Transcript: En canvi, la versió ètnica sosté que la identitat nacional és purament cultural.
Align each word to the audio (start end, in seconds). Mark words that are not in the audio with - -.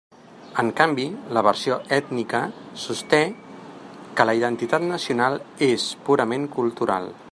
En 0.61 0.69
canvi, 0.77 1.03
la 1.37 1.43
versió 1.47 1.77
ètnica 1.99 2.41
sosté 2.85 3.21
que 4.19 4.29
la 4.31 4.37
identitat 4.43 4.89
nacional 4.97 5.41
és 5.73 5.89
purament 6.09 6.55
cultural. 6.61 7.13